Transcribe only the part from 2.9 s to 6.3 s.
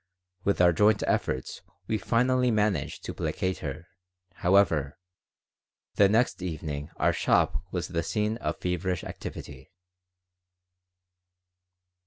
to placate her, however, and the